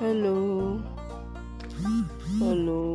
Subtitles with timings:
[0.00, 0.80] Hello.
[2.38, 2.89] Hello.